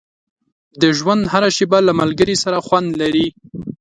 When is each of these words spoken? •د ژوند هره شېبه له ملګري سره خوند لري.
•د 0.81 0.83
ژوند 0.97 1.23
هره 1.33 1.49
شېبه 1.57 1.79
له 1.87 1.93
ملګري 2.01 2.35
سره 2.43 2.57
خوند 2.65 2.89
لري. 3.01 3.27